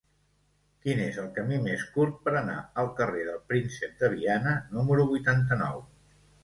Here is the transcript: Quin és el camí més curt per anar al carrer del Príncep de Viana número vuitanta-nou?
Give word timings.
Quin 0.85 1.01
és 1.07 1.19
el 1.23 1.27
camí 1.35 1.59
més 1.67 1.83
curt 1.97 2.17
per 2.29 2.35
anar 2.41 2.57
al 2.85 2.91
carrer 3.03 3.29
del 3.31 3.39
Príncep 3.53 3.97
de 4.05 4.13
Viana 4.17 4.59
número 4.75 5.11
vuitanta-nou? 5.17 5.89